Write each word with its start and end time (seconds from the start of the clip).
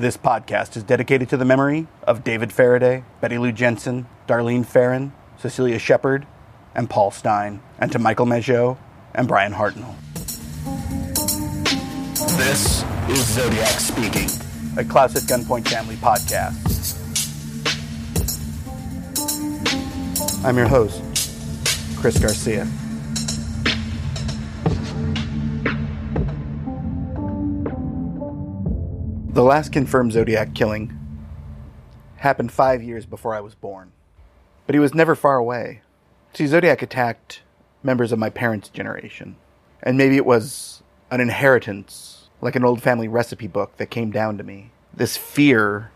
This 0.00 0.16
podcast 0.16 0.78
is 0.78 0.82
dedicated 0.82 1.28
to 1.28 1.36
the 1.36 1.44
memory 1.44 1.86
of 2.04 2.24
David 2.24 2.54
Faraday, 2.54 3.04
Betty 3.20 3.36
Lou 3.36 3.52
Jensen, 3.52 4.06
Darlene 4.26 4.64
Ferrin, 4.64 5.12
Cecilia 5.36 5.78
Shepard, 5.78 6.26
and 6.74 6.88
Paul 6.88 7.10
Stine, 7.10 7.60
and 7.78 7.92
to 7.92 7.98
Michael 7.98 8.24
Mageau 8.24 8.78
and 9.14 9.28
Bryan 9.28 9.52
Hartnell. 9.52 9.94
This 12.38 12.82
is 13.10 13.26
Zodiac 13.26 13.78
Speaking, 13.78 14.30
a 14.78 14.84
Klaus 14.88 15.14
at 15.16 15.24
Gunpoint 15.24 15.68
family 15.68 15.96
podcast. 15.96 16.56
I'm 20.42 20.56
your 20.56 20.68
host, 20.68 21.02
Chris 22.00 22.18
Garcia. 22.18 22.66
The 29.32 29.44
last 29.44 29.70
confirmed 29.70 30.12
Zodiac 30.12 30.54
killing 30.54 30.98
happened 32.16 32.50
five 32.50 32.82
years 32.82 33.06
before 33.06 33.32
I 33.32 33.40
was 33.40 33.54
born. 33.54 33.92
But 34.66 34.74
he 34.74 34.80
was 34.80 34.92
never 34.92 35.14
far 35.14 35.36
away. 35.36 35.82
See, 36.34 36.48
Zodiac 36.48 36.82
attacked 36.82 37.42
members 37.84 38.10
of 38.10 38.18
my 38.18 38.28
parents' 38.28 38.68
generation. 38.68 39.36
And 39.84 39.96
maybe 39.96 40.16
it 40.16 40.26
was 40.26 40.82
an 41.12 41.20
inheritance, 41.20 42.28
like 42.40 42.56
an 42.56 42.64
old 42.64 42.82
family 42.82 43.06
recipe 43.06 43.46
book 43.46 43.76
that 43.76 43.88
came 43.88 44.10
down 44.10 44.36
to 44.36 44.42
me. 44.42 44.72
This 44.92 45.16
fear 45.16 45.92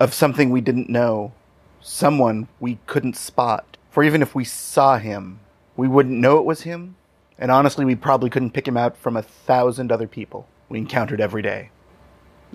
of 0.00 0.12
something 0.12 0.50
we 0.50 0.60
didn't 0.60 0.90
know, 0.90 1.34
someone 1.80 2.48
we 2.58 2.80
couldn't 2.88 3.16
spot. 3.16 3.76
For 3.90 4.02
even 4.02 4.22
if 4.22 4.34
we 4.34 4.42
saw 4.42 4.98
him, 4.98 5.38
we 5.76 5.86
wouldn't 5.86 6.18
know 6.18 6.38
it 6.38 6.44
was 6.44 6.62
him. 6.62 6.96
And 7.38 7.52
honestly, 7.52 7.84
we 7.84 7.94
probably 7.94 8.28
couldn't 8.28 8.54
pick 8.54 8.66
him 8.66 8.76
out 8.76 8.96
from 8.96 9.16
a 9.16 9.22
thousand 9.22 9.92
other 9.92 10.08
people 10.08 10.48
we 10.68 10.78
encountered 10.78 11.20
every 11.20 11.42
day. 11.42 11.70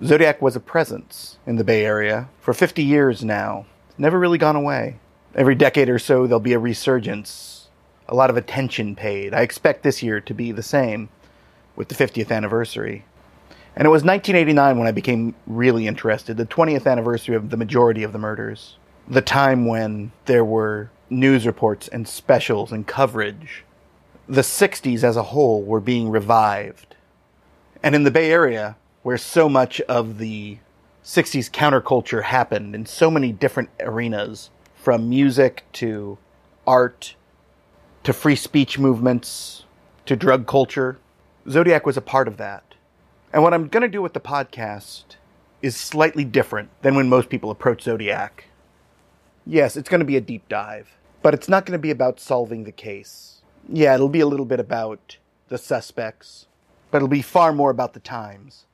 Zodiac 0.04 0.44
was 0.44 0.56
a 0.56 0.60
presence 0.60 1.40
in 1.48 1.56
the 1.56 1.64
Bay 1.64 1.84
Area 1.84 2.30
for 2.40 2.54
50 2.54 2.84
years 2.84 3.24
now. 3.24 3.66
It's 3.90 3.98
never 3.98 4.20
really 4.20 4.38
gone 4.38 4.56
away. 4.56 5.00
Every 5.34 5.56
decade 5.56 5.90
or 5.90 5.98
so, 5.98 6.28
there'll 6.28 6.40
be 6.40 6.54
a 6.54 6.60
resurgence, 6.60 7.70
a 8.08 8.14
lot 8.14 8.30
of 8.30 8.38
attention 8.38 8.96
paid. 8.96 9.34
I 9.34 9.42
expect 9.42 9.82
this 9.82 10.04
year 10.04 10.22
to 10.22 10.34
be 10.36 10.52
the 10.52 10.62
same 10.62 11.10
with 11.76 11.88
the 11.88 11.96
50th 11.96 12.32
anniversary. 12.32 13.06
And 13.76 13.88
it 13.88 13.90
was 13.90 14.04
1989 14.04 14.78
when 14.78 14.88
I 14.88 14.92
became 14.92 15.34
really 15.48 15.88
interested, 15.88 16.38
the 16.38 16.46
20th 16.46 16.86
anniversary 16.86 17.36
of 17.36 17.50
the 17.50 17.58
majority 17.58 18.04
of 18.04 18.14
the 18.14 18.20
murders. 18.20 18.78
The 19.08 19.22
time 19.22 19.66
when 19.66 20.12
there 20.26 20.46
were 20.46 20.92
news 21.10 21.48
reports 21.48 21.88
and 21.88 22.08
specials 22.08 22.72
and 22.72 22.86
coverage. 22.86 23.64
The 24.28 24.42
60s 24.42 25.04
as 25.04 25.18
a 25.18 25.24
whole 25.24 25.64
were 25.64 25.80
being 25.80 26.10
revived. 26.10 26.96
And 27.82 27.96
in 27.96 28.04
the 28.04 28.12
Bay 28.12 28.32
Area, 28.32 28.76
where 29.08 29.18
so 29.18 29.48
much 29.48 29.80
of 29.84 30.18
the 30.18 30.58
60s 31.02 31.50
counterculture 31.50 32.24
happened 32.24 32.76
in 32.76 32.86
so 32.86 33.10
many 33.10 33.32
different 33.32 33.70
arenas 33.80 34.50
from 34.76 35.08
music 35.08 35.64
to 35.72 36.18
art 36.68 37.16
to 38.04 38.12
free 38.12 38.36
speech 38.36 38.78
movements 38.78 39.64
to 40.06 40.14
drug 40.18 40.46
culture. 40.46 41.00
Zodiac 41.50 41.86
was 41.86 41.96
a 41.96 42.02
part 42.02 42.28
of 42.28 42.36
that. 42.36 42.76
And 43.32 43.42
what 43.42 43.54
I'm 43.54 43.70
going 43.70 43.84
to 43.84 43.88
do 43.88 44.02
with 44.02 44.12
the 44.12 44.20
podcast 44.20 45.16
is 45.62 45.78
slightly 45.78 46.26
different 46.26 46.70
than 46.82 46.94
when 46.94 47.08
most 47.08 47.30
people 47.30 47.50
approach 47.50 47.84
Zodiac. 47.84 48.50
Yes, 49.46 49.78
it's 49.78 49.88
going 49.88 50.02
to 50.02 50.06
be 50.06 50.18
a 50.18 50.22
deep 50.22 50.50
dive, 50.50 50.98
but 51.22 51.34
it's 51.34 51.48
not 51.48 51.66
going 51.66 51.80
to 51.80 51.82
be 51.82 51.92
about 51.92 52.20
solving 52.20 52.66
the 52.66 52.74
case. 52.74 53.42
Yeah, 53.70 53.96
it'll 53.96 54.10
be 54.10 54.20
a 54.20 54.28
little 54.28 54.46
bit 54.46 54.60
about 54.60 55.16
the 55.48 55.58
suspects, 55.58 56.48
but 56.92 56.98
it'll 56.98 57.08
be 57.08 57.22
far 57.22 57.54
more 57.54 57.70
about 57.70 57.94
the 57.94 58.02
times 58.02 58.66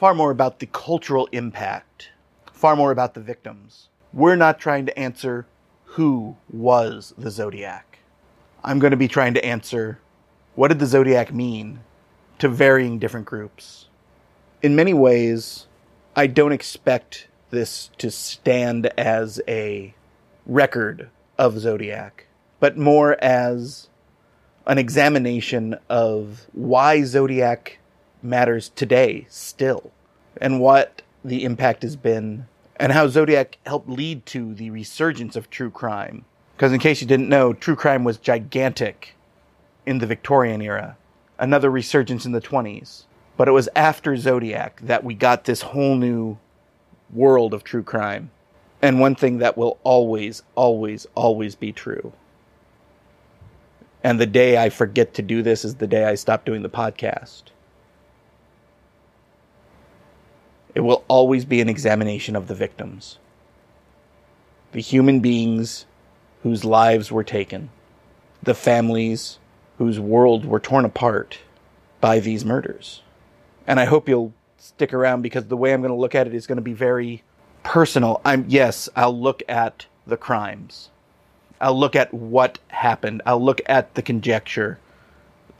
far 0.00 0.14
more 0.14 0.30
about 0.30 0.60
the 0.60 0.66
cultural 0.66 1.28
impact, 1.30 2.08
far 2.54 2.74
more 2.74 2.90
about 2.90 3.12
the 3.12 3.20
victims. 3.20 3.90
We're 4.14 4.34
not 4.34 4.58
trying 4.58 4.86
to 4.86 4.98
answer 4.98 5.46
who 5.84 6.38
was 6.50 7.12
the 7.18 7.30
Zodiac. 7.30 7.98
I'm 8.64 8.78
going 8.78 8.92
to 8.92 8.96
be 8.96 9.08
trying 9.08 9.34
to 9.34 9.44
answer 9.44 9.98
what 10.54 10.68
did 10.68 10.78
the 10.78 10.86
Zodiac 10.86 11.34
mean 11.34 11.80
to 12.38 12.48
varying 12.48 12.98
different 12.98 13.26
groups. 13.26 13.88
In 14.62 14.74
many 14.74 14.94
ways, 14.94 15.66
I 16.16 16.28
don't 16.28 16.52
expect 16.52 17.28
this 17.50 17.90
to 17.98 18.10
stand 18.10 18.86
as 18.96 19.38
a 19.46 19.92
record 20.46 21.10
of 21.36 21.58
Zodiac, 21.58 22.26
but 22.58 22.78
more 22.78 23.22
as 23.22 23.90
an 24.66 24.78
examination 24.78 25.76
of 25.90 26.46
why 26.54 27.02
Zodiac 27.02 27.79
matters 28.22 28.70
today 28.70 29.26
still, 29.28 29.90
and 30.40 30.60
what 30.60 31.02
the 31.24 31.44
impact 31.44 31.82
has 31.82 31.96
been, 31.96 32.46
and 32.76 32.92
how 32.92 33.08
Zodiac 33.08 33.58
helped 33.66 33.88
lead 33.88 34.24
to 34.26 34.54
the 34.54 34.70
resurgence 34.70 35.36
of 35.36 35.50
true 35.50 35.70
crime. 35.70 36.24
Because, 36.56 36.72
in 36.72 36.78
case 36.78 37.00
you 37.00 37.06
didn't 37.06 37.28
know, 37.28 37.52
true 37.52 37.76
crime 37.76 38.04
was 38.04 38.18
gigantic 38.18 39.14
in 39.86 39.98
the 39.98 40.06
Victorian 40.06 40.60
era, 40.60 40.96
another 41.38 41.70
resurgence 41.70 42.26
in 42.26 42.32
the 42.32 42.40
20s. 42.40 43.04
But 43.36 43.48
it 43.48 43.52
was 43.52 43.68
after 43.74 44.16
Zodiac 44.16 44.80
that 44.82 45.02
we 45.02 45.14
got 45.14 45.44
this 45.44 45.62
whole 45.62 45.96
new 45.96 46.38
world 47.12 47.54
of 47.54 47.64
true 47.64 47.82
crime. 47.82 48.30
And 48.82 49.00
one 49.00 49.14
thing 49.14 49.38
that 49.38 49.56
will 49.56 49.78
always, 49.82 50.42
always, 50.54 51.06
always 51.14 51.54
be 51.54 51.72
true. 51.72 52.12
And 54.02 54.18
the 54.18 54.26
day 54.26 54.56
I 54.56 54.70
forget 54.70 55.14
to 55.14 55.22
do 55.22 55.42
this 55.42 55.64
is 55.64 55.74
the 55.76 55.86
day 55.86 56.04
I 56.04 56.14
stop 56.14 56.44
doing 56.44 56.62
the 56.62 56.70
podcast. 56.70 57.44
It 60.74 60.80
will 60.80 61.04
always 61.08 61.44
be 61.44 61.60
an 61.60 61.68
examination 61.68 62.36
of 62.36 62.46
the 62.46 62.54
victims. 62.54 63.18
The 64.72 64.80
human 64.80 65.20
beings 65.20 65.86
whose 66.42 66.64
lives 66.64 67.10
were 67.10 67.24
taken. 67.24 67.70
The 68.42 68.54
families 68.54 69.38
whose 69.78 69.98
world 69.98 70.44
were 70.44 70.60
torn 70.60 70.84
apart 70.84 71.38
by 72.00 72.20
these 72.20 72.44
murders. 72.44 73.02
And 73.66 73.80
I 73.80 73.84
hope 73.84 74.08
you'll 74.08 74.32
stick 74.58 74.92
around 74.92 75.22
because 75.22 75.46
the 75.46 75.56
way 75.56 75.72
I'm 75.72 75.80
going 75.80 75.92
to 75.92 76.00
look 76.00 76.14
at 76.14 76.26
it 76.26 76.34
is 76.34 76.46
going 76.46 76.56
to 76.56 76.62
be 76.62 76.72
very 76.72 77.22
personal. 77.62 78.20
I'm 78.24 78.44
yes, 78.48 78.88
I'll 78.94 79.18
look 79.18 79.42
at 79.48 79.86
the 80.06 80.16
crimes. 80.16 80.90
I'll 81.60 81.78
look 81.78 81.94
at 81.94 82.12
what 82.14 82.58
happened. 82.68 83.22
I'll 83.26 83.42
look 83.42 83.60
at 83.66 83.94
the 83.94 84.02
conjecture, 84.02 84.78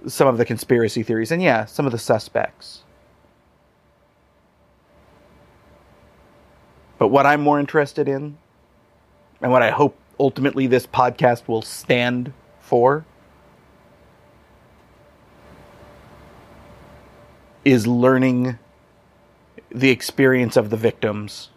some 0.06 0.28
of 0.28 0.38
the 0.38 0.44
conspiracy 0.44 1.02
theories, 1.02 1.30
and 1.30 1.42
yeah, 1.42 1.66
some 1.66 1.84
of 1.84 1.92
the 1.92 1.98
suspects. 1.98 2.82
But 7.00 7.08
what 7.08 7.24
I'm 7.24 7.40
more 7.40 7.58
interested 7.58 8.08
in, 8.08 8.36
and 9.40 9.50
what 9.50 9.62
I 9.62 9.70
hope 9.70 9.96
ultimately 10.20 10.66
this 10.66 10.86
podcast 10.86 11.48
will 11.48 11.62
stand 11.62 12.34
for, 12.60 13.06
is 17.64 17.86
learning 17.86 18.58
the 19.70 19.88
experience 19.88 20.58
of 20.58 20.68
the 20.68 20.76
victims 20.76 21.48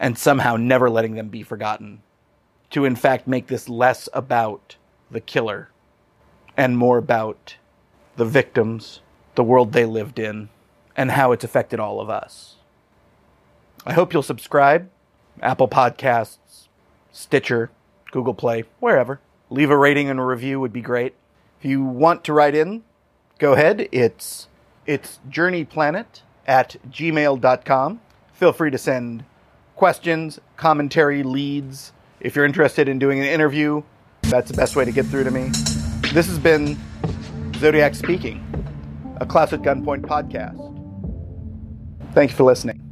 and 0.00 0.18
somehow 0.18 0.56
never 0.56 0.90
letting 0.90 1.14
them 1.14 1.28
be 1.28 1.44
forgotten. 1.44 2.02
To, 2.70 2.84
in 2.84 2.96
fact, 2.96 3.28
make 3.28 3.46
this 3.46 3.68
less 3.68 4.08
about 4.12 4.74
the 5.08 5.20
killer 5.20 5.70
and 6.56 6.76
more 6.76 6.98
about 6.98 7.54
the 8.16 8.24
victims, 8.24 9.02
the 9.36 9.44
world 9.44 9.72
they 9.72 9.84
lived 9.84 10.18
in, 10.18 10.48
and 10.96 11.12
how 11.12 11.30
it's 11.30 11.44
affected 11.44 11.78
all 11.78 12.00
of 12.00 12.10
us. 12.10 12.56
I 13.86 13.92
hope 13.92 14.12
you'll 14.12 14.22
subscribe. 14.22 14.88
Apple 15.42 15.68
Podcasts, 15.68 16.68
Stitcher, 17.12 17.70
Google 18.10 18.34
Play, 18.34 18.64
wherever. 18.80 19.20
Leave 19.50 19.70
a 19.70 19.76
rating 19.76 20.08
and 20.08 20.18
a 20.18 20.24
review 20.24 20.60
would 20.60 20.72
be 20.72 20.80
great. 20.80 21.14
If 21.58 21.66
you 21.66 21.82
want 21.84 22.24
to 22.24 22.32
write 22.32 22.54
in, 22.54 22.84
go 23.38 23.52
ahead. 23.52 23.88
It's 23.92 24.48
it's 24.86 25.18
journeyplanet 25.28 26.22
at 26.46 26.76
gmail.com. 26.90 28.00
Feel 28.32 28.52
free 28.52 28.70
to 28.70 28.78
send 28.78 29.24
questions, 29.76 30.40
commentary, 30.56 31.22
leads. 31.22 31.92
If 32.20 32.36
you're 32.36 32.44
interested 32.44 32.88
in 32.88 32.98
doing 32.98 33.18
an 33.20 33.26
interview, 33.26 33.82
that's 34.22 34.50
the 34.50 34.56
best 34.56 34.76
way 34.76 34.84
to 34.84 34.92
get 34.92 35.06
through 35.06 35.24
to 35.24 35.30
me. 35.30 35.50
This 36.12 36.26
has 36.26 36.38
been 36.38 36.78
Zodiac 37.56 37.94
Speaking, 37.94 38.42
a 39.20 39.26
Klaus 39.26 39.52
at 39.52 39.62
Gunpoint 39.62 40.02
podcast. 40.02 40.60
Thank 42.14 42.30
you 42.30 42.36
for 42.36 42.44
listening. 42.44 42.83